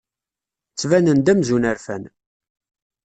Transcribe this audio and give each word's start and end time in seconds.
Ttbanen-d 0.71 1.31
amzun 1.31 1.67
rfan. 1.75 2.03